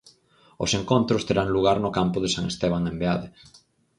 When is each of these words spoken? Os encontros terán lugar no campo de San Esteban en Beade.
Os 0.63 0.71
encontros 0.79 1.25
terán 1.27 1.49
lugar 1.55 1.77
no 1.81 1.93
campo 1.97 2.17
de 2.21 2.29
San 2.35 2.45
Esteban 2.53 2.83
en 2.91 2.95
Beade. 3.01 3.27